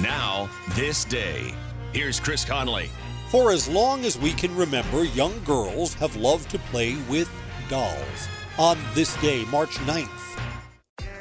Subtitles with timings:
[0.00, 1.54] Now, this day.
[1.92, 2.90] Here's Chris Conley.
[3.28, 7.30] For as long as we can remember, young girls have loved to play with
[7.68, 8.28] dolls.
[8.58, 10.18] On this day, March 9th,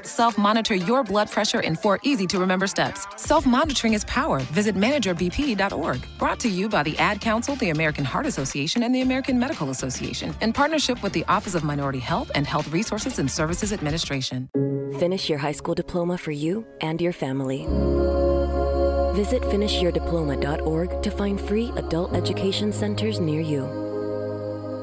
[0.07, 3.05] Self monitor your blood pressure in four easy to remember steps.
[3.17, 4.39] Self monitoring is power.
[4.39, 6.07] Visit managebp.org.
[6.17, 9.69] Brought to you by the Ad Council, the American Heart Association, and the American Medical
[9.69, 14.49] Association in partnership with the Office of Minority Health and Health Resources and Services Administration.
[14.97, 17.67] Finish your high school diploma for you and your family.
[19.15, 23.61] Visit finishyourdiploma.org to find free adult education centers near you.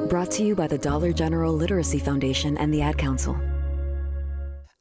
[0.09, 3.37] Brought to you by the Dollar General Literacy Foundation and the Ad Council.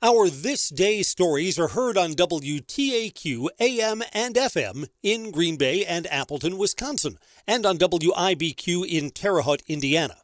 [0.03, 6.05] Our This Day stories are heard on WTAQ AM and FM in Green Bay and
[6.07, 10.22] Appleton, Wisconsin, and on WIBQ in Terre Haute, Indiana.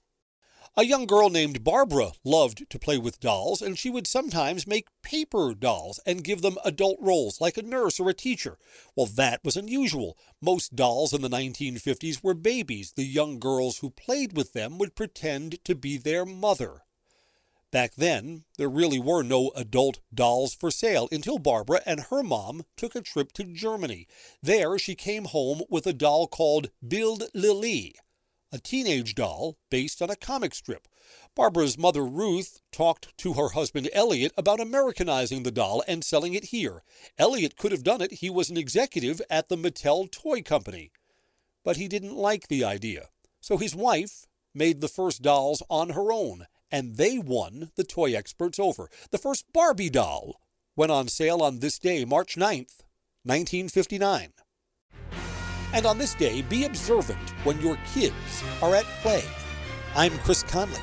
[0.80, 4.88] A young girl named Barbara loved to play with dolls, and she would sometimes make
[5.02, 8.58] paper dolls and give them adult roles like a nurse or a teacher.
[8.96, 10.18] Well, that was unusual.
[10.40, 12.94] Most dolls in the 1950s were babies.
[12.94, 16.84] The young girls who played with them would pretend to be their mother.
[17.72, 22.64] Back then, there really were no adult dolls for sale until Barbara and her mom
[22.78, 24.08] took a trip to Germany.
[24.42, 27.96] There, she came home with a doll called Bild Lilli,
[28.52, 30.88] a teenage doll based on a comic strip.
[31.36, 36.45] Barbara's mother, Ruth, talked to her husband, Elliot, about Americanizing the doll and selling it
[36.45, 36.83] here.
[37.17, 38.14] Elliot could have done it.
[38.14, 40.91] He was an executive at the Mattel Toy Company.
[41.64, 43.09] But he didn't like the idea.
[43.41, 48.13] So his wife made the first dolls on her own and they won the toy
[48.13, 48.89] experts over.
[49.11, 50.39] The first Barbie doll
[50.75, 52.84] went on sale on this day, March 9th,
[53.23, 54.34] 1959.
[55.73, 59.23] And on this day, be observant when your kids are at play.
[59.95, 60.81] I'm Chris Conley.